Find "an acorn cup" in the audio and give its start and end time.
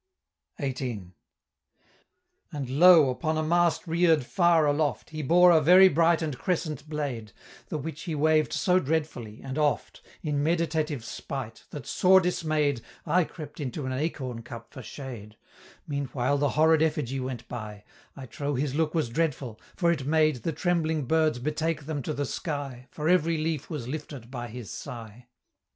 13.85-14.73